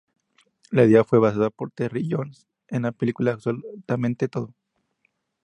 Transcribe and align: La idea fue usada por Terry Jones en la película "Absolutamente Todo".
La 0.71 0.83
idea 0.83 1.03
fue 1.03 1.19
usada 1.19 1.51
por 1.51 1.69
Terry 1.69 2.09
Jones 2.09 2.47
en 2.69 2.81
la 2.81 2.91
película 2.91 3.33
"Absolutamente 3.33 4.27
Todo". 4.27 4.55